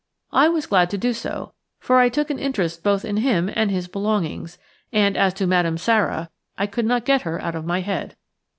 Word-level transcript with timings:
I 0.31 0.47
was 0.49 0.65
glad 0.65 0.89
to 0.89 0.97
do 0.97 1.13
so, 1.13 1.53
for 1.77 1.99
I 1.99 2.09
took 2.09 2.31
an 2.31 2.39
interest 2.39 2.81
both 2.83 3.05
in 3.05 3.17
him 3.17 3.51
and 3.53 3.69
his 3.69 3.87
belongings, 3.87 4.57
and 4.91 5.15
as 5.15 5.31
to 5.35 5.45
Madame 5.45 5.77
Sara 5.77 6.31
I 6.57 6.65
could 6.65 6.85
not 6.87 7.05
get 7.05 7.21
her 7.21 7.39
out 7.39 7.53
of 7.53 7.67
my 7.67 7.81
head. 7.81 8.15